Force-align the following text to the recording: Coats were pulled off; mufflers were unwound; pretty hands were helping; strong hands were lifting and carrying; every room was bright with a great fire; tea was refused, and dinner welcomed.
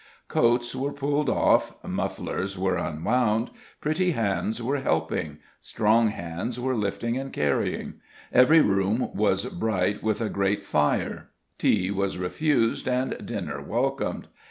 Coats 0.27 0.75
were 0.75 0.91
pulled 0.91 1.29
off; 1.29 1.73
mufflers 1.83 2.57
were 2.57 2.73
unwound; 2.75 3.51
pretty 3.79 4.13
hands 4.13 4.59
were 4.59 4.79
helping; 4.79 5.37
strong 5.59 6.07
hands 6.07 6.59
were 6.59 6.73
lifting 6.75 7.17
and 7.17 7.31
carrying; 7.31 8.01
every 8.33 8.61
room 8.61 9.11
was 9.13 9.45
bright 9.45 10.01
with 10.01 10.19
a 10.19 10.27
great 10.27 10.65
fire; 10.65 11.29
tea 11.59 11.91
was 11.91 12.17
refused, 12.17 12.87
and 12.87 13.23
dinner 13.27 13.61
welcomed. 13.61 14.27